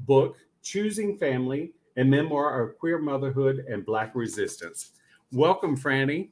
[0.00, 4.92] book, Choosing Family, a memoir of queer motherhood and Black resistance.
[5.32, 6.30] Welcome, Franny.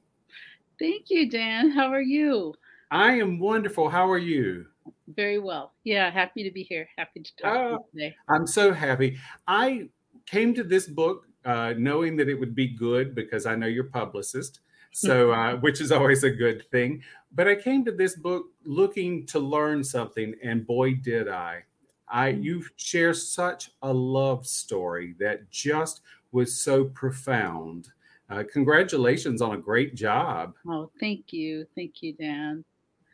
[0.78, 1.70] Thank you, Dan.
[1.70, 2.54] How are you?
[2.90, 3.88] I am wonderful.
[3.88, 4.66] How are you?
[5.08, 5.72] Very well.
[5.84, 6.88] Yeah, happy to be here.
[6.98, 8.14] Happy to talk uh, to you oh, today.
[8.28, 9.16] I'm so happy.
[9.46, 9.88] I
[10.26, 13.84] came to this book uh, knowing that it would be good because I know your
[13.84, 14.60] publicist,
[14.92, 17.02] so uh, which is always a good thing.
[17.32, 21.64] But I came to this book looking to learn something, and boy, did I!
[22.14, 27.88] I you share such a love story that just was so profound.
[28.30, 30.54] Uh, congratulations on a great job.
[30.68, 31.66] Oh, thank you.
[31.74, 32.64] Thank you, Dan.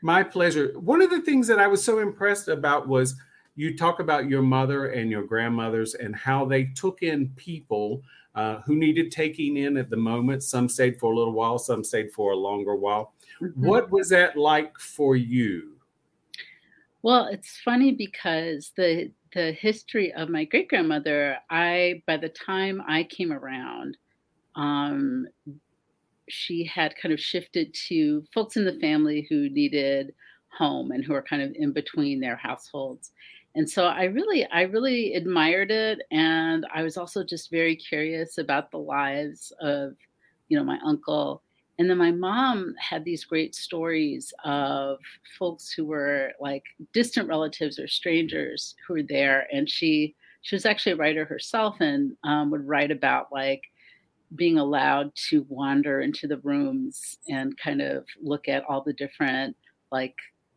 [0.03, 0.79] My pleasure.
[0.79, 3.15] One of the things that I was so impressed about was
[3.57, 8.03] you talk about your mother and your grandmothers and how they took in people
[8.35, 10.43] uh, who needed taking in at the moment.
[10.43, 13.15] Some stayed for a little while, some stayed for a longer while.
[13.41, 13.67] Mm-hmm.
[13.67, 15.80] What was that like for you?
[17.03, 22.83] Well, it's funny because the the history of my great grandmother, I by the time
[22.87, 23.97] I came around,
[24.57, 25.27] um,
[26.29, 30.15] she had kind of shifted to folks in the family who needed
[30.57, 33.13] home and who are kind of in between their households.
[33.57, 36.01] And so I really, I really admired it.
[36.13, 39.95] And I was also just very curious about the lives of,
[40.49, 41.43] you know, my uncle
[41.81, 44.99] and then my mom had these great stories of
[45.39, 49.47] folks who were like distant relatives or strangers who were there.
[49.51, 53.63] And she she was actually a writer herself and um, would write about like
[54.37, 59.57] being allowed to wander into the rooms and kind of look at all the different
[59.91, 60.17] like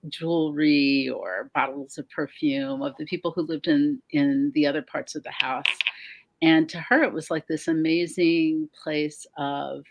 [0.10, 5.16] jewelry or bottles of perfume of the people who lived in in the other parts
[5.16, 5.64] of the house
[6.42, 9.86] and to her it was like this amazing place of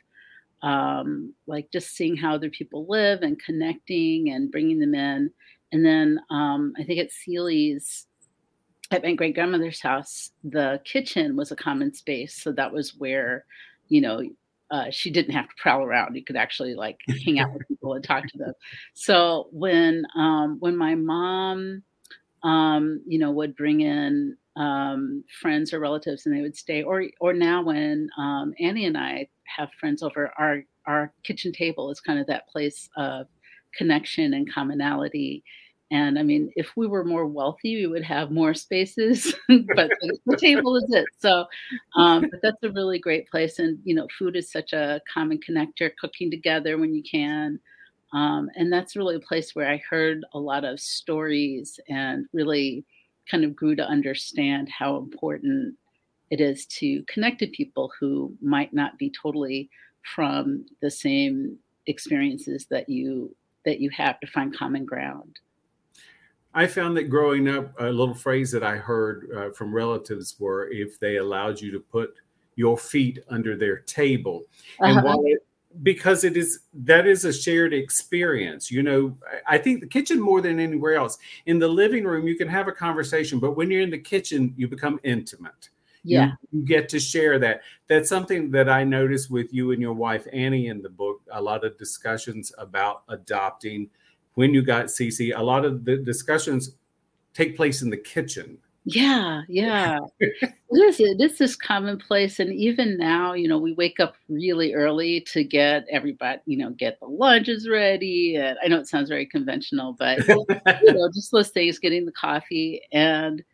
[0.63, 5.31] um, like just seeing how other people live and connecting and bringing them in.
[5.73, 8.07] And then um, I think at Seely's,
[8.91, 12.35] at my great grandmother's house, the kitchen was a common space.
[12.35, 13.47] So that was where,
[13.89, 14.23] you know,
[14.71, 16.15] uh, she didn't have to prowl around.
[16.15, 18.55] You could actually like hang out with people and talk to them.
[18.95, 21.83] So when um, when my mom,
[22.43, 27.05] um, you know, would bring in um, friends or relatives and they would stay, or
[27.21, 30.33] or now when um, Annie and I have friends over.
[30.39, 33.27] Our our kitchen table is kind of that place of
[33.75, 35.45] connection and commonality.
[35.91, 39.91] And I mean, if we were more wealthy, we would have more spaces, but
[40.27, 41.05] the table is it.
[41.19, 41.45] So,
[41.97, 43.59] um, but that's a really great place.
[43.59, 47.61] And, you know, food is such a common connector, cooking together when you can.
[48.15, 52.87] Um, and that's really a place where I heard a lot of stories and really
[53.31, 55.77] kind of grew to understand how important
[56.33, 59.69] it is to connect to people who might not be totally
[60.15, 65.39] from the same experiences that you that you have to find common ground.
[66.55, 70.69] I found that growing up, a little phrase that I heard uh, from relatives were
[70.71, 72.15] if they allowed you to put
[72.57, 74.45] your feet under their table.
[74.81, 75.07] And uh-huh.
[75.07, 75.47] while it,
[75.83, 79.17] because it is that is a shared experience you know
[79.47, 81.17] i think the kitchen more than anywhere else
[81.47, 84.53] in the living room you can have a conversation but when you're in the kitchen
[84.55, 85.71] you become intimate
[86.05, 86.33] yeah.
[86.51, 87.63] you, you, get to share that.
[87.89, 91.41] That's something that i noticed with you and your wife annie in the book a
[91.41, 93.89] lot of discussions about adopting.
[94.35, 96.77] When you got Cece a lot of the discussions
[97.35, 98.59] take place in the kitchen.
[98.85, 99.99] Yeah yeah.
[100.21, 104.75] It is it is this commonplace and even now you know we wake up really
[104.75, 109.11] early to get everybody you know get the lunches ready and i know it sounds
[109.11, 113.45] very conventional but you know just those things getting the coffee and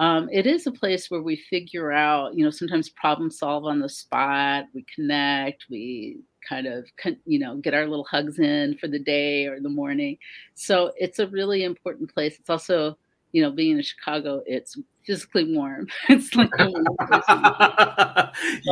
[0.00, 3.80] um, it is a place where we figure out, you know, sometimes problem solve on
[3.80, 4.64] the spot.
[4.74, 5.66] We connect.
[5.68, 6.88] We kind of,
[7.26, 10.16] you know, get our little hugs in for the day or the morning.
[10.54, 12.38] So it's a really important place.
[12.38, 12.96] It's also,
[13.32, 15.86] you know, being in Chicago, it's physically warm.
[16.08, 16.48] it's like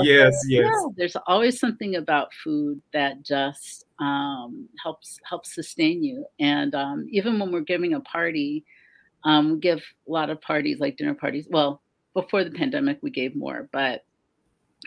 [0.02, 0.64] yes, yes.
[0.64, 6.25] Yeah, there's always something about food that just um, helps helps sustain you.
[6.40, 8.64] And um, even when we're giving a party,
[9.24, 11.46] um, we give a lot of parties, like dinner parties.
[11.50, 11.82] Well,
[12.14, 14.04] before the pandemic, we gave more, but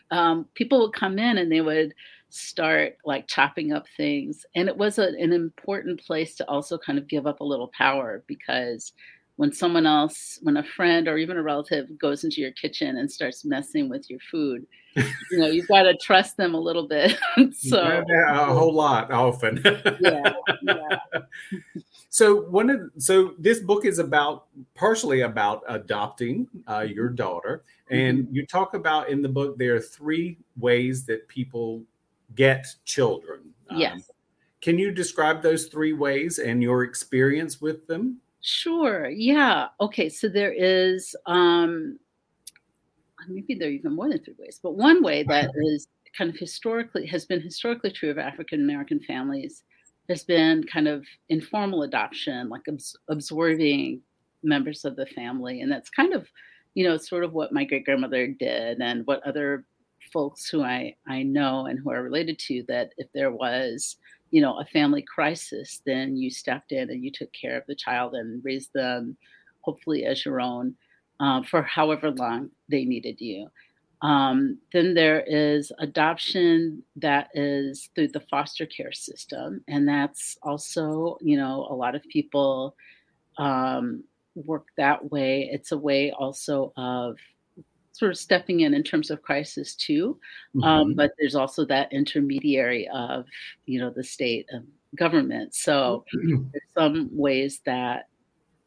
[0.10, 1.94] um, people would come in and they would
[2.30, 4.46] start like chopping up things.
[4.56, 7.72] And it was a, an important place to also kind of give up a little
[7.78, 8.94] power because
[9.38, 13.12] when someone else, when a friend or even a relative goes into your kitchen and
[13.12, 17.18] starts messing with your food, you know, you've got to trust them a little bit.
[17.54, 19.62] so a whole lot often.
[20.02, 20.34] yeah,
[20.64, 21.00] yeah.
[22.10, 28.26] So one of so this book is about partially about adopting uh, your daughter, and
[28.26, 28.36] mm-hmm.
[28.36, 31.84] you talk about in the book there are three ways that people
[32.36, 33.40] get children.
[33.70, 34.12] Um, yes.
[34.62, 38.18] Can you describe those three ways and your experience with them?
[38.42, 39.10] Sure.
[39.10, 39.68] Yeah.
[39.80, 40.10] Okay.
[40.10, 42.00] So there is, um,
[43.28, 46.38] maybe there are even more than three ways, but one way that is kind of
[46.38, 49.64] historically has been historically true of African American families
[50.10, 54.02] has been kind of informal adoption, like abs- absorbing
[54.44, 56.28] members of the family, and that's kind of,
[56.74, 59.66] you know, sort of what my great grandmother did, and what other
[60.12, 63.96] folks who I I know and who are related to that if there was
[64.32, 67.76] you know a family crisis then you stepped in and you took care of the
[67.76, 69.16] child and raised them
[69.62, 70.76] hopefully as your own
[71.20, 73.48] uh, for however long they needed you.
[74.02, 81.18] Um, then there is adoption that is through the foster care system and that's also
[81.22, 82.76] you know a lot of people
[83.38, 84.04] um,
[84.36, 85.50] work that way.
[85.52, 87.18] It's a way also of
[87.92, 90.20] sort of stepping in in terms of crisis too.
[90.56, 90.68] Um, mm-hmm.
[90.68, 93.26] Um, but there's also that intermediary of,
[93.66, 95.56] you know, the state and government.
[95.56, 96.44] So mm-hmm.
[96.52, 98.08] there's some ways that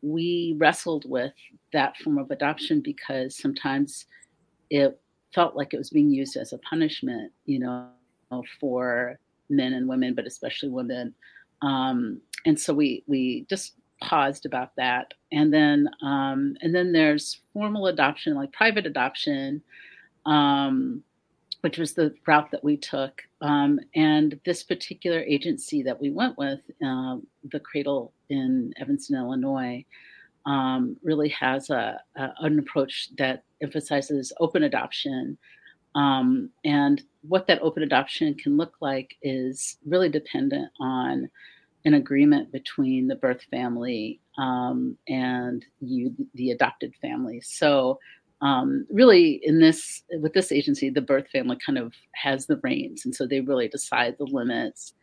[0.03, 1.32] we wrestled with
[1.73, 4.06] that form of adoption because sometimes
[4.71, 5.00] it
[5.35, 7.88] felt like it was being used as a punishment, you know,
[8.61, 9.19] for
[9.49, 11.15] men and women, but especially women.
[11.62, 15.14] Um, and so we we just paused about that.
[15.32, 19.62] And then um, and then there's formal adoption, like private adoption,
[20.26, 21.02] um,
[21.62, 23.23] which was the route that we took.
[23.41, 27.17] Um, and this particular agency that we went with, uh,
[27.50, 29.85] the Cradle in Evanston, Illinois,
[30.47, 35.38] um, really has a, a, an approach that emphasizes open adoption.
[35.94, 41.31] Um, and what that open adoption can look like is really dependent on
[41.85, 47.41] an agreement between the birth family um, and you, the adopted family.
[47.43, 47.99] So,
[48.41, 53.05] um, really, in this with this agency, the birth family kind of has the reins,
[53.05, 54.95] and so they really decide the limits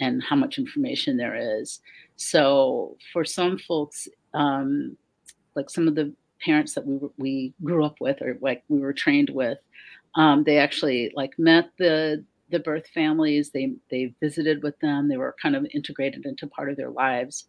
[0.00, 1.80] and how much information there is.
[2.16, 4.96] So, for some folks, um,
[5.54, 6.12] like some of the
[6.44, 9.58] parents that we we grew up with or like we were trained with,
[10.16, 13.50] um, they actually like met the the birth families.
[13.50, 15.08] They they visited with them.
[15.08, 17.46] They were kind of integrated into part of their lives.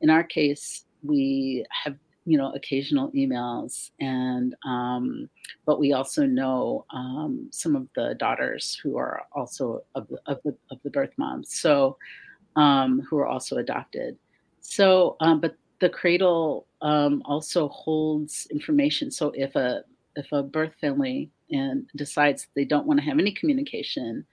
[0.00, 5.28] In our case, we have you know occasional emails and um,
[5.66, 10.40] but we also know um, some of the daughters who are also of the of
[10.44, 11.96] the, of the birth moms so
[12.56, 14.16] um, who are also adopted
[14.60, 19.82] so um, but the cradle um, also holds information so if a
[20.14, 24.24] if a birth family and decides they don't want to have any communication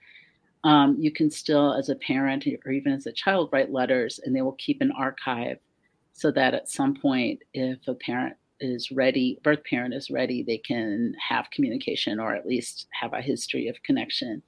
[0.64, 4.34] um, you can still, as a parent or even as a child, write letters and
[4.34, 5.58] they will keep an archive
[6.12, 10.58] so that at some point, if a parent is ready, birth parent is ready, they
[10.58, 14.42] can have communication or at least have a history of connection.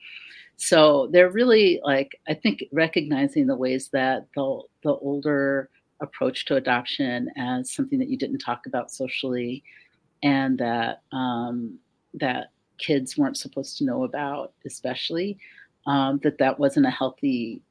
[0.57, 5.71] So they're really like, I think, recognizing the ways that the, the older
[6.01, 9.63] approach to adoption as something that you didn't talk about socially
[10.23, 11.79] and that um,
[12.15, 15.39] that kids weren't supposed to know about, especially
[15.87, 17.63] um, that that wasn't a healthy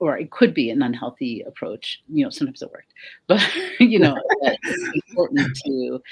[0.00, 2.02] or it could be an unhealthy approach.
[2.08, 2.92] You know, sometimes it worked,
[3.28, 3.46] but
[3.78, 6.02] you know, it's important to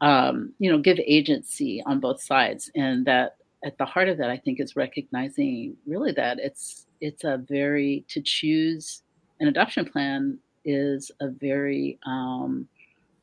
[0.00, 4.30] um, you know give agency on both sides, and that at the heart of that,
[4.30, 9.02] I think, is recognizing really that it's it's a very to choose
[9.40, 12.68] an adoption plan is a very um,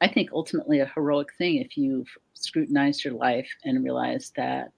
[0.01, 4.71] I think ultimately a heroic thing if you've scrutinized your life and realized that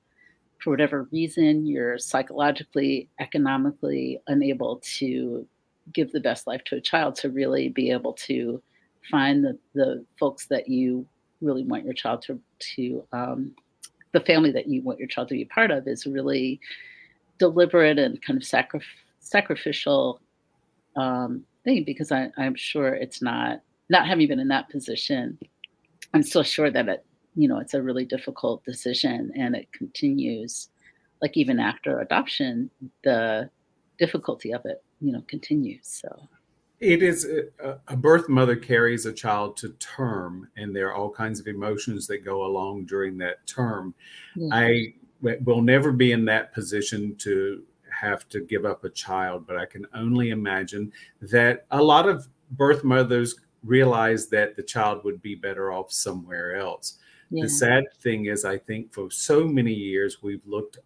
[0.59, 5.45] for whatever reason, you're psychologically, economically unable to
[5.93, 8.61] give the best life to a child to really be able to
[9.09, 11.05] find the, the folks that you
[11.41, 13.51] really want your child to, to um,
[14.11, 16.59] the family that you want your child to be part of is really
[17.37, 18.81] deliberate and kind of sacri-
[19.19, 20.19] sacrificial
[20.95, 25.37] um, thing because I, I'm sure it's not, not having been in that position,
[26.13, 27.05] I'm still sure that it
[27.37, 30.69] you know it's a really difficult decision and it continues
[31.21, 32.69] like even after adoption
[33.03, 33.49] the
[33.99, 36.27] difficulty of it you know continues so
[36.79, 37.25] it is
[37.63, 41.47] a, a, birth mother carries a child to term and there are all kinds of
[41.47, 43.93] emotions that go along during that term
[44.35, 44.49] yeah.
[44.51, 44.93] i
[45.45, 49.65] will never be in that position to have to give up a child but i
[49.65, 50.91] can only imagine
[51.21, 56.55] that a lot of birth mothers realize that the child would be better off somewhere
[56.55, 56.99] else.
[57.29, 57.43] Yeah.
[57.43, 60.79] The sad thing is, I think for so many years we've looked,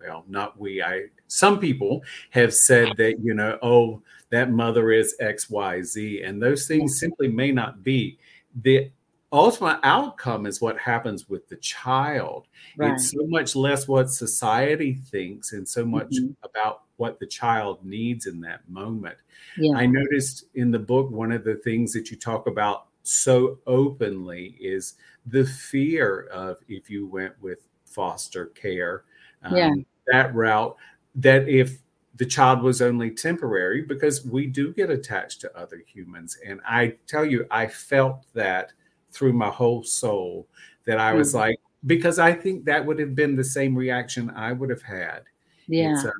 [0.00, 5.16] well, not we, I, some people have said that, you know, oh, that mother is
[5.20, 8.18] X, Y, Z, and those things simply may not be.
[8.62, 8.90] The
[9.32, 12.46] ultimate outcome is what happens with the child.
[12.76, 12.92] Right.
[12.92, 16.32] It's so much less what society thinks and so much mm-hmm.
[16.44, 19.16] about what the child needs in that moment.
[19.58, 19.76] Yeah.
[19.76, 24.56] I noticed in the book one of the things that you talk about so openly
[24.60, 24.94] is
[25.26, 29.04] the fear of if you went with foster care,
[29.42, 29.70] um, yeah.
[30.08, 30.76] that route,
[31.14, 31.78] that if
[32.16, 36.38] the child was only temporary, because we do get attached to other humans.
[36.46, 38.72] And I tell you, I felt that
[39.10, 40.48] through my whole soul
[40.86, 41.38] that I was mm-hmm.
[41.38, 45.22] like, because I think that would have been the same reaction I would have had.
[45.66, 45.92] Yeah.
[45.92, 46.12] It's a,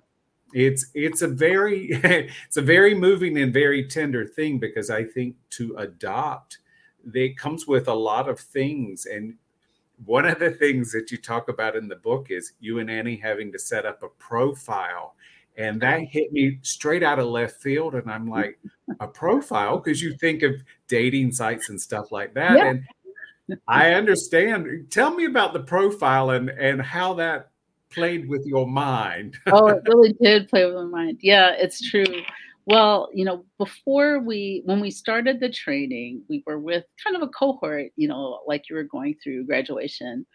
[0.52, 5.36] it's it's a very it's a very moving and very tender thing because I think
[5.50, 6.58] to adopt
[7.12, 9.34] it comes with a lot of things and
[10.04, 13.16] one of the things that you talk about in the book is you and Annie
[13.16, 15.14] having to set up a profile
[15.56, 18.32] and that hit me straight out of left field and i'm mm-hmm.
[18.32, 18.58] like
[19.00, 19.78] a profile?
[19.78, 22.70] Because you think of dating sites and stuff like that yeah.
[22.70, 22.84] and
[23.68, 24.86] i understand.
[24.90, 27.50] Tell me about the profile and and how that
[27.90, 29.36] played with your mind.
[29.46, 31.18] Oh it really did play with my mind.
[31.20, 32.22] Yeah it's true
[32.66, 37.22] well you know before we when we started the training we were with kind of
[37.22, 40.26] a cohort you know like you were going through graduation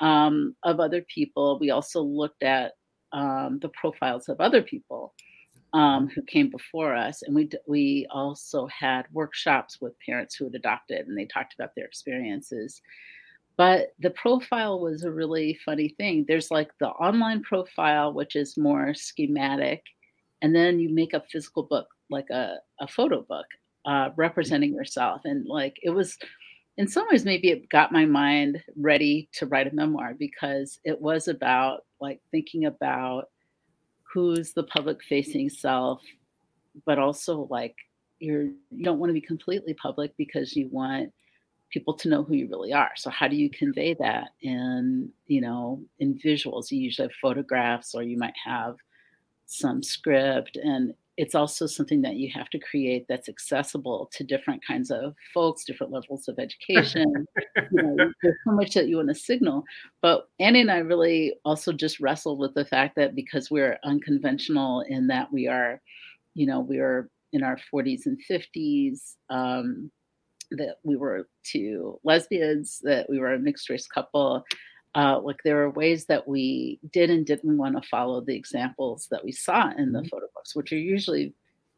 [0.00, 2.72] um, of other people we also looked at
[3.12, 5.14] um, the profiles of other people
[5.72, 10.54] um, who came before us, and we we also had workshops with parents who had
[10.54, 12.80] adopted, and they talked about their experiences.
[13.56, 16.24] But the profile was a really funny thing.
[16.26, 19.82] There's like the online profile, which is more schematic,
[20.42, 23.46] and then you make a physical book, like a, a photo book,
[23.84, 25.22] uh, representing yourself.
[25.24, 26.18] And like it was,
[26.76, 31.00] in some ways, maybe it got my mind ready to write a memoir because it
[31.00, 33.30] was about like thinking about
[34.12, 36.02] who's the public facing self,
[36.84, 37.74] but also like
[38.18, 41.12] you're you don't want to be completely public because you want
[41.70, 42.92] people to know who you really are.
[42.96, 46.70] So how do you convey that in, you know, in visuals?
[46.70, 48.76] You usually have photographs or you might have
[49.46, 54.64] some script and it's also something that you have to create that's accessible to different
[54.64, 57.26] kinds of folks, different levels of education.
[57.56, 59.64] you know, there's so much that you want to signal.
[60.02, 64.82] But Annie and I really also just wrestled with the fact that because we're unconventional
[64.82, 65.80] in that we are,
[66.34, 69.90] you know, we are in our 40s and 50s, um,
[70.50, 74.44] that we were two lesbians, that we were a mixed race couple,
[74.96, 79.08] uh, like there are ways that we did and didn't want to follow the examples
[79.10, 80.08] that we saw in the mm-hmm.
[80.08, 81.34] photo books, which are usually,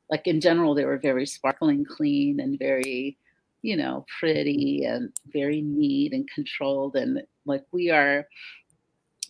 [0.08, 3.18] like in general, they were very sparkling clean and very,
[3.62, 6.94] you know, pretty and very neat and controlled.
[6.94, 8.28] And like we are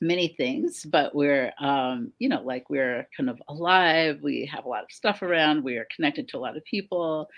[0.02, 4.18] many things, but we're, um, you know, like we're kind of alive.
[4.23, 5.64] We have a lot of stuff around.
[5.64, 7.30] We are connected to a lot of people.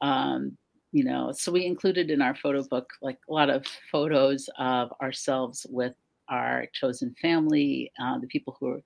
[0.00, 0.56] Um,
[0.92, 4.92] you know so we included in our photo book like a lot of photos of
[5.00, 5.94] ourselves with
[6.28, 8.82] our chosen family uh, the people who are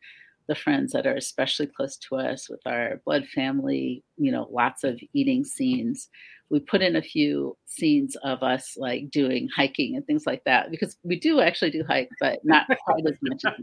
[0.46, 4.84] the friends that are especially close to us with our blood family you know lots
[4.84, 6.08] of eating scenes.
[6.50, 10.70] We put in a few scenes of us like doing hiking and things like that
[10.70, 13.54] because we do actually do hike but not quite as much as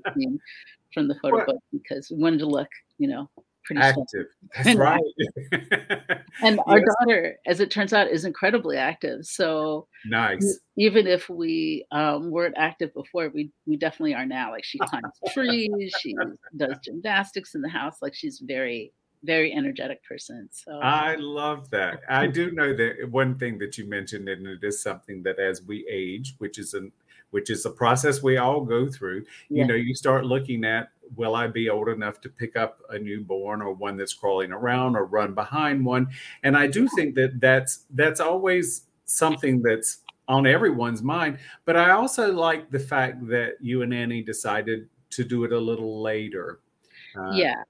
[0.94, 2.68] from the photo book because we wanted to look
[2.98, 3.30] you know
[3.66, 4.28] pretty active.
[4.56, 5.02] That's and right.
[6.44, 9.26] and our daughter, as it turns out, is incredibly active.
[9.26, 10.60] So nice.
[10.78, 14.52] Even if we um, weren't active before, we we definitely are now.
[14.52, 16.16] Like she climbs trees, she
[16.58, 17.98] does gymnastics in the house.
[18.02, 20.50] Like she's very very energetic person.
[20.52, 22.02] So I love that.
[22.10, 25.62] I do know that one thing that you mentioned, and it is something that as
[25.62, 26.92] we age, which is an
[27.32, 29.26] which is a process we all go through.
[29.50, 29.64] Yeah.
[29.64, 32.98] You know, you start looking at will I be old enough to pick up a
[32.98, 36.08] newborn or one that's crawling around or run behind one?
[36.44, 41.40] And I do think that that's that's always something that's on everyone's mind.
[41.66, 45.60] But I also like the fact that you and Annie decided to do it a
[45.60, 46.60] little later.
[47.18, 47.64] Uh, yeah.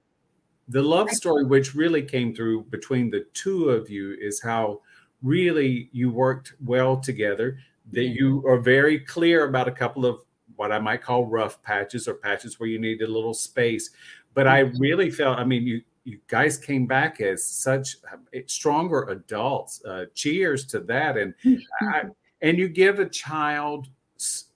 [0.68, 4.82] The love story, which really came through between the two of you, is how
[5.24, 7.58] really you worked well together
[7.92, 10.22] that you are very clear about a couple of
[10.56, 13.92] what I might call rough patches or patches where you need a little space.
[14.34, 14.80] But I mm-hmm.
[14.80, 17.98] really felt, I mean, you you guys came back as such
[18.48, 19.84] stronger adults.
[19.86, 21.88] Uh, cheers to that, and mm-hmm.
[21.88, 22.04] I,
[22.42, 23.88] and you give a child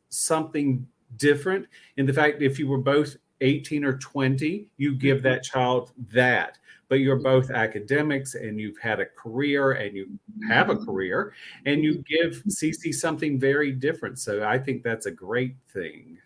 [0.09, 0.87] something
[1.17, 5.27] different in the fact if you were both 18 or 20 you give mm-hmm.
[5.27, 6.57] that child that
[6.89, 10.07] but you're both academics and you've had a career and you
[10.47, 11.33] have a career
[11.65, 14.19] and you give Cece something very different.
[14.19, 16.17] So I think that's a great thing.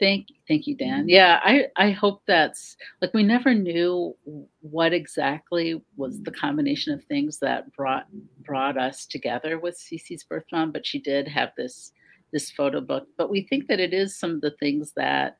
[0.00, 1.08] Thank thank you, Dan.
[1.08, 4.14] Yeah, I I hope that's like we never knew
[4.60, 8.06] what exactly was the combination of things that brought
[8.44, 11.92] brought us together with Cece's birth mom, but she did have this
[12.32, 13.08] this photo book.
[13.16, 15.38] But we think that it is some of the things that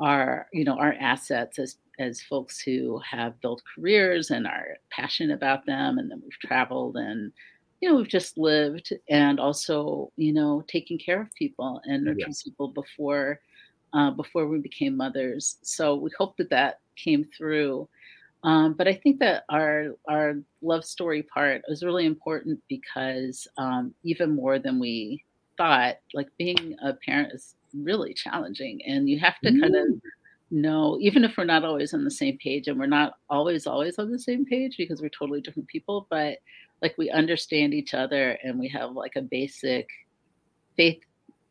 [0.00, 5.34] are you know our assets as as folks who have built careers and are passionate
[5.34, 7.32] about them, and then we've traveled and
[7.80, 12.26] you know we've just lived and also you know taking care of people and nurturing
[12.28, 12.42] yes.
[12.42, 13.40] people before
[13.92, 15.56] uh, before we became mothers.
[15.62, 17.88] So we hope that that came through.
[18.42, 23.94] Um, but I think that our our love story part was really important because um,
[24.02, 25.24] even more than we
[25.56, 29.60] thought, like being a parent is really challenging, and you have to mm.
[29.60, 29.86] kind of
[30.54, 33.98] know, even if we're not always on the same page, and we're not always always
[33.98, 36.38] on the same page because we're totally different people, but
[36.82, 39.88] like we understand each other and we have like a basic
[40.76, 41.00] faith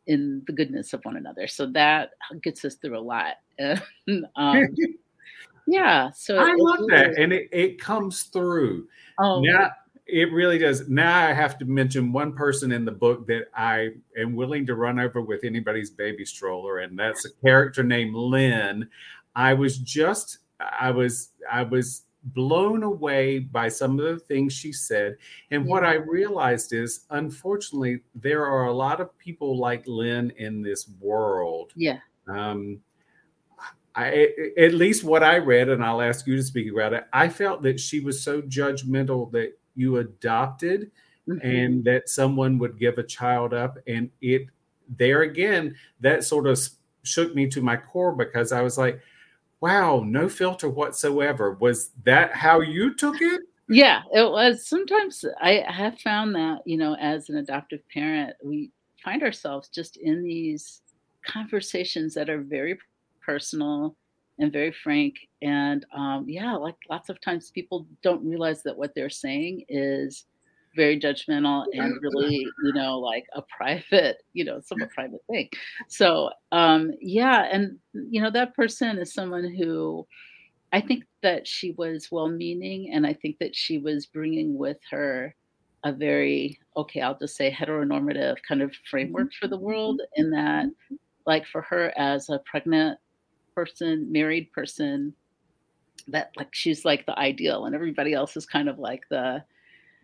[0.07, 1.47] in the goodness of one another.
[1.47, 2.11] So that
[2.43, 3.35] gets us through a lot.
[4.35, 4.67] um,
[5.67, 6.11] yeah.
[6.11, 7.17] So I love that.
[7.17, 8.87] And it, it comes through.
[9.19, 9.71] Oh, now,
[10.05, 10.89] it really does.
[10.89, 14.75] Now I have to mention one person in the book that I am willing to
[14.75, 18.89] run over with anybody's baby stroller, and that's a character named Lynn.
[19.35, 24.71] I was just, I was, I was blown away by some of the things she
[24.71, 25.17] said.
[25.51, 25.71] And yeah.
[25.71, 30.89] what I realized is, unfortunately, there are a lot of people like Lynn in this
[30.99, 31.73] world.
[31.75, 31.99] Yeah.
[32.27, 32.79] Um,
[33.95, 37.05] I, at least what I read, and I'll ask you to speak about it.
[37.13, 40.91] I felt that she was so judgmental that you adopted,
[41.27, 41.45] mm-hmm.
[41.45, 44.47] and that someone would give a child up, and it
[44.97, 46.59] there again that sort of
[47.03, 48.99] shook me to my core because I was like,
[49.61, 51.53] wow, no filter whatsoever.
[51.59, 53.41] Was that how you took it?
[53.69, 54.67] Yeah, it was.
[54.67, 59.97] Sometimes I have found that, you know, as an adoptive parent, we find ourselves just
[59.97, 60.81] in these
[61.25, 62.77] conversations that are very
[63.21, 63.95] personal
[64.39, 65.15] and very frank.
[65.41, 70.25] And um, yeah, like lots of times people don't realize that what they're saying is
[70.75, 75.49] very judgmental and really, you know, like a private, you know, somewhat private thing.
[75.87, 80.05] So, um, yeah, and you know, that person is someone who
[80.71, 85.35] I think that she was well-meaning, and I think that she was bringing with her
[85.85, 90.01] a very okay, I'll just say heteronormative kind of framework for the world.
[90.15, 90.65] In that,
[91.27, 92.97] like for her as a pregnant
[93.55, 95.13] person, married person,
[96.07, 99.43] that like she's like the ideal, and everybody else is kind of like the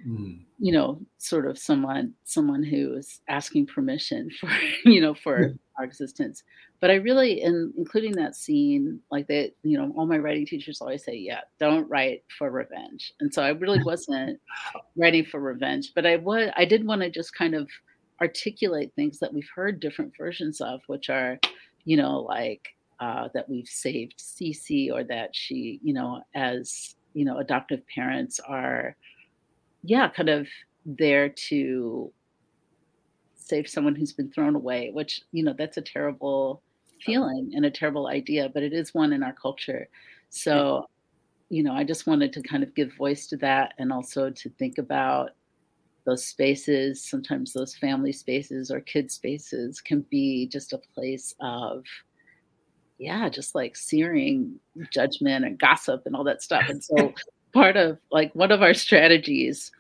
[0.06, 0.40] mm.
[0.58, 4.50] you know sort of someone someone who is asking permission for
[4.86, 6.44] you know for our existence.
[6.82, 10.80] But i really in including that scene like that you know all my writing teachers
[10.80, 13.14] always say yeah don't write for revenge.
[13.20, 14.40] And so i really wasn't
[14.96, 17.70] writing for revenge but i was i did want to just kind of
[18.22, 21.40] articulate things that we've heard different versions of which are
[21.86, 27.26] you know like uh, that we've saved Cece or that she, you know, as you
[27.26, 28.96] know, adoptive parents are
[29.84, 30.48] yeah, kind of
[30.86, 32.12] there to
[33.36, 36.62] save someone who's been thrown away, which, you know, that's a terrible
[37.02, 39.88] feeling and a terrible idea, but it is one in our culture.
[40.30, 40.88] So,
[41.50, 44.50] you know, I just wanted to kind of give voice to that and also to
[44.50, 45.32] think about
[46.06, 47.04] those spaces.
[47.04, 51.86] Sometimes those family spaces or kid spaces can be just a place of,
[53.00, 54.60] yeah, just like searing
[54.92, 56.70] judgment and gossip and all that stuff.
[56.70, 57.14] And so
[57.54, 59.72] part of like one of our strategies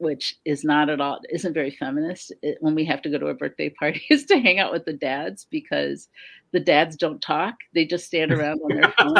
[0.00, 3.26] which is not at all isn't very feminist it, when we have to go to
[3.26, 6.08] a birthday party is to hang out with the dads because
[6.52, 7.54] the dads don't talk.
[7.74, 9.14] They just stand around on their phone.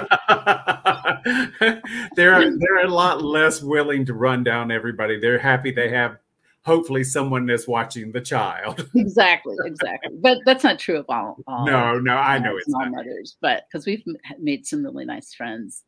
[2.17, 5.21] They're they're a lot less willing to run down everybody.
[5.21, 6.17] They're happy they have
[6.65, 11.67] hopefully someone is watching the child exactly exactly but that's not true of all, all
[11.67, 14.05] no no i know it's not mothers but because we've
[14.39, 15.85] made some really nice friends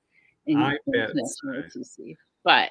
[0.46, 1.10] in, I bet
[1.44, 2.00] right.
[2.44, 2.70] But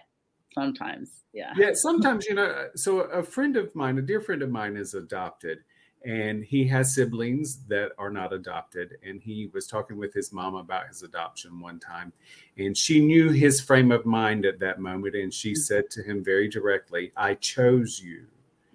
[0.54, 1.54] sometimes, yeah.
[1.58, 4.94] Yeah, sometimes, you know, so a friend of mine, a dear friend of mine is
[4.94, 5.60] adopted
[6.04, 10.56] and he has siblings that are not adopted and he was talking with his mom
[10.56, 12.12] about his adoption one time
[12.58, 15.58] and she knew his frame of mind at that moment and she mm.
[15.58, 18.26] said to him very directly i chose you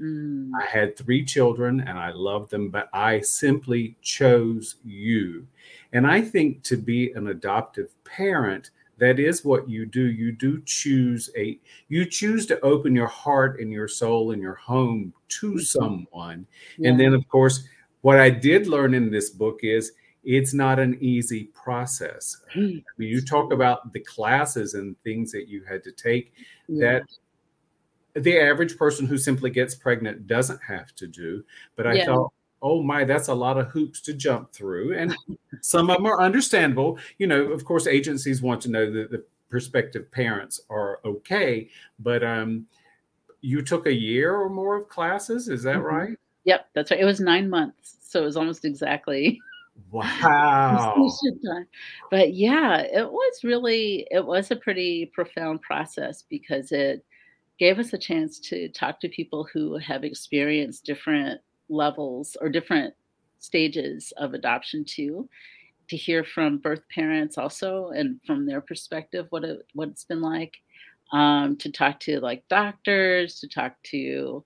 [0.00, 0.50] mm.
[0.60, 5.46] i had three children and i loved them but i simply chose you
[5.92, 10.60] and i think to be an adoptive parent that is what you do you do
[10.64, 15.52] choose a you choose to open your heart and your soul and your home to
[15.52, 15.58] mm-hmm.
[15.60, 16.46] someone
[16.78, 16.90] yeah.
[16.90, 17.68] and then of course
[18.00, 19.92] what i did learn in this book is
[20.26, 22.42] it's not an easy process.
[22.54, 26.34] I mean, you talk about the classes and things that you had to take
[26.68, 27.00] Yeah.
[28.14, 31.44] that the average person who simply gets pregnant doesn't have to do.
[31.76, 32.06] But I Yeah.
[32.06, 32.32] thought,
[32.62, 34.96] oh my, that's a lot of hoops to jump through.
[34.96, 35.14] And
[35.60, 36.98] some of them are understandable.
[37.18, 41.68] You know, of course, agencies want to know that the prospective parents are okay.
[41.98, 42.66] But um,
[43.40, 45.82] you took a year or more of classes, is that Mhm.
[45.84, 46.18] right?
[46.44, 47.00] Yep, that's right.
[47.00, 49.40] It was nine months, so it was almost exactly
[49.90, 51.10] Wow.
[52.10, 57.04] But yeah, it was really it was a pretty profound process because it
[57.58, 62.94] gave us a chance to talk to people who have experienced different levels or different
[63.38, 65.28] stages of adoption too
[65.88, 70.20] to hear from birth parents also and from their perspective what it what it's been
[70.20, 70.54] like
[71.12, 74.42] um, to talk to like doctors to talk to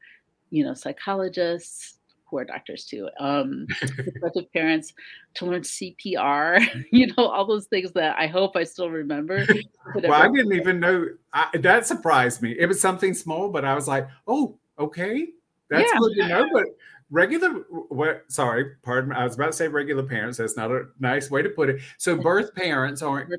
[0.50, 3.66] you know psychologists who are doctors too um,
[4.02, 4.92] prospective parents
[5.34, 6.60] to learn cpr
[6.92, 9.46] you know all those things that i hope i still remember
[9.94, 12.56] Well, I didn't even know I, that surprised me.
[12.58, 15.28] It was something small, but I was like, "Oh, okay,
[15.68, 15.98] that's Yeah.
[15.98, 16.66] good to know." But
[17.10, 17.50] regular,
[17.88, 18.24] what?
[18.28, 19.10] Sorry, pardon.
[19.10, 20.38] me, I was about to say regular parents.
[20.38, 21.80] That's not a nice way to put it.
[21.98, 23.32] So, birth parents aren't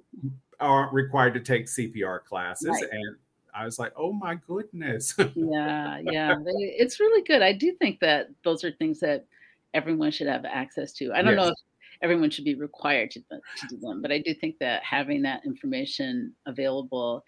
[0.60, 2.84] aren't required to take CPR classes, Right.
[2.92, 3.16] and
[3.54, 8.30] I was like, "Oh my goodness!" yeah yeah it's really good i do think that
[8.44, 9.26] those are things that
[9.74, 11.56] everyone should have access to i don't know if
[12.02, 15.46] everyone should be required to, to do them but i do think that having that
[15.46, 17.24] information available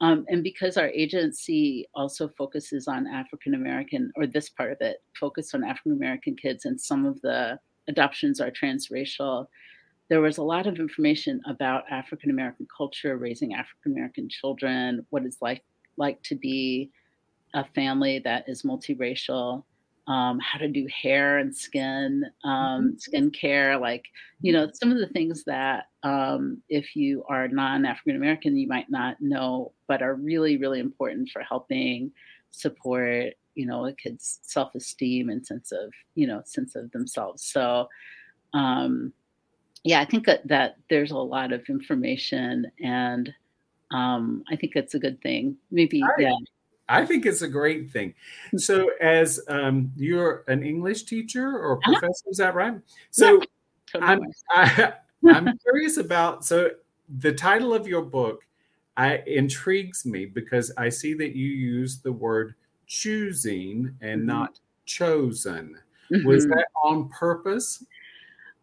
[0.00, 5.02] um, and because our agency also focuses on african american or this part of it
[5.18, 7.58] focused on african american kids and some of the
[7.88, 9.46] adoptions are transracial
[10.08, 15.24] there was a lot of information about african american culture raising african american children what
[15.24, 15.62] it's like
[15.96, 16.90] like to be
[17.54, 19.64] a family that is multiracial,
[20.08, 24.06] um, how to do hair and skin, um, skin care, like,
[24.40, 28.66] you know, some of the things that um, if you are non African American, you
[28.68, 32.10] might not know, but are really, really important for helping
[32.50, 37.44] support, you know, a kid's self esteem and sense of, you know, sense of themselves.
[37.44, 37.88] So,
[38.54, 39.12] um,
[39.84, 43.32] yeah, I think that, that there's a lot of information and
[43.92, 45.56] um, I think that's a good thing.
[45.70, 46.32] Maybe, I- yeah.
[46.88, 48.14] I think it's a great thing.
[48.56, 51.92] So, as um, you're an English teacher or Uh-huh.
[51.94, 52.80] professor, is that right?
[53.10, 53.42] So,
[53.86, 54.12] totally.
[54.12, 54.20] I'm
[54.50, 54.94] I,
[55.26, 56.70] I'm curious about so
[57.18, 58.46] the title of your book
[58.96, 62.54] I intrigues me because I see that you use the word
[62.86, 64.26] choosing and Mhm.
[64.26, 65.78] not chosen.
[66.24, 66.50] Was Mhm.
[66.50, 67.84] that on purpose?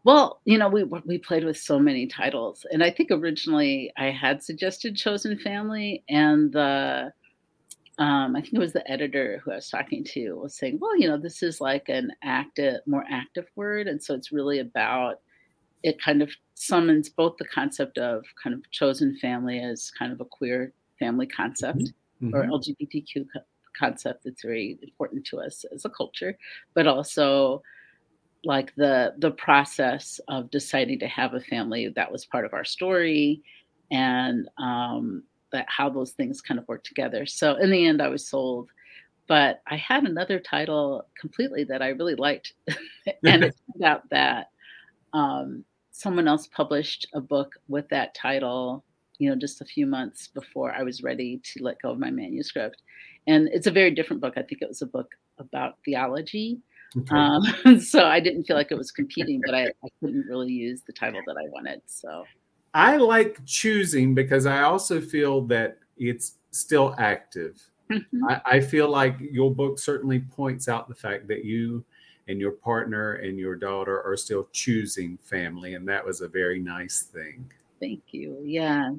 [0.04, 4.12] Well, you know, we we played with so many titles, and I think originally I
[4.12, 7.12] had suggested Chosen Family, and the
[7.98, 10.98] um, I think it was the editor who I was talking to was saying, well,
[10.98, 15.22] you know, this is like an active, more active word, and so it's really about
[15.84, 16.02] it.
[16.02, 20.26] Kind of summons both the concept of kind of chosen family as kind of a
[20.26, 21.94] queer family concept,
[22.34, 22.50] or Mhm.
[22.52, 23.42] LGBTQ co-
[23.78, 26.38] concept that's very important to us as a culture,
[26.76, 27.62] but also
[28.44, 32.64] like the the process of deciding to have a family that was part of our
[32.64, 33.42] story
[33.92, 35.24] and um
[35.56, 37.26] that how those things kind of work together.
[37.26, 38.70] So in the end i was sold
[39.28, 42.54] but i had another title completely that i really liked.
[43.24, 44.50] And it turned out that
[45.14, 48.84] um, someone else published a book with that title
[49.18, 52.12] you know just a few months before i was ready to let go of my
[52.12, 52.82] manuscript.
[53.28, 54.34] And it's a very different book.
[54.38, 56.60] I think it was a book about theology.
[56.98, 57.16] Okay.
[57.16, 60.84] um, so I didn't feel like it was competing, but I, I couldn't really use
[60.86, 61.82] the title that I wanted.
[61.88, 62.24] So
[62.76, 67.62] I like choosing because I also feel that it's still active.
[67.90, 68.04] Mhm.
[68.30, 71.84] I, I feel like your book certainly points out the fact that you
[72.28, 76.60] and your partner and your daughter are still choosing family, and that was a very
[76.60, 77.50] nice thing.
[77.80, 78.40] thank you.
[78.44, 78.92] Yeah.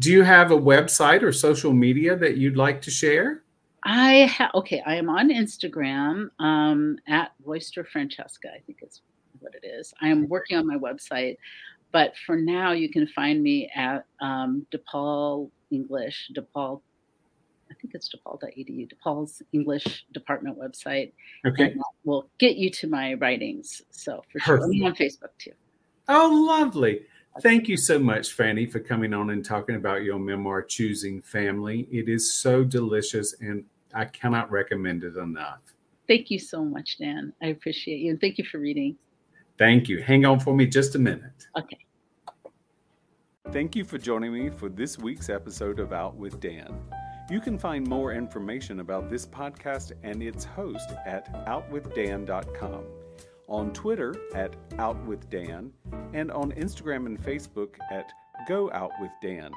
[0.00, 3.42] Do you have a website or social media that you'd like to share?
[3.84, 4.82] I ha- okay.
[4.86, 8.48] I am on Instagram um, at Royster Francesca.
[8.54, 9.00] I think is
[9.40, 9.92] what it is.
[10.02, 11.36] I am working on my website,
[11.92, 16.30] but for now, you can find me at um, DePaul English.
[16.34, 16.80] DePaul,
[17.70, 18.90] I think it's DePaul.edu.
[18.90, 21.12] DePaul's English department website.
[21.46, 21.64] Okay.
[21.64, 23.82] And that will get you to my writings.
[23.90, 25.52] So for sure, I'm on Facebook too.
[26.08, 27.02] Oh, lovely.
[27.40, 31.88] Thank you so much, Franny, for coming on and talking about your memoir, Choosing Family.
[31.90, 35.60] It is so delicious, and I cannot recommend it enough.
[36.06, 37.32] Thank you so much, Dan.
[37.42, 38.10] I appreciate you.
[38.10, 38.96] And thank you for reading.
[39.62, 40.02] Thank you.
[40.02, 41.46] Hang on for me just a minute.
[41.56, 41.78] Okay.
[43.52, 46.80] Thank you for joining me for this week's episode of Out with Dan.
[47.30, 52.84] You can find more information about this podcast and its host at outwithdan.com.
[53.46, 55.70] on Twitter at OutWithDan,
[56.12, 58.10] and on Instagram and Facebook at
[58.48, 59.52] Go Out with Dan.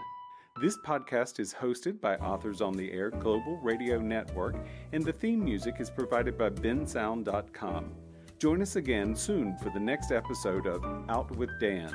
[0.61, 4.55] This podcast is hosted by Authors on the Air Global Radio Network,
[4.93, 7.91] and the theme music is provided by bensound.com.
[8.37, 11.89] Join us again soon for the next episode of Out with Dan.